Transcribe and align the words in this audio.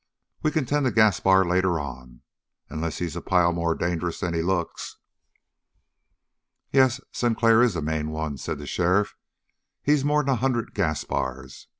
We 0.41 0.49
can 0.49 0.65
tend 0.65 0.87
to 0.87 0.91
Gaspar 0.91 1.45
later 1.45 1.79
on 1.79 2.23
unless 2.71 2.97
he's 2.97 3.15
a 3.15 3.21
pile 3.21 3.53
more 3.53 3.75
dangerous'n 3.75 4.33
he 4.33 4.41
looks." 4.41 4.97
"Yes, 6.71 6.99
Sinclair 7.11 7.61
is 7.61 7.75
the 7.75 7.83
main 7.83 8.09
one," 8.09 8.39
said 8.39 8.57
the 8.57 8.65
sheriff. 8.65 9.15
"He's 9.83 10.03
more'n 10.03 10.27
a 10.27 10.37
hundred 10.37 10.73
Gaspars. 10.73 11.67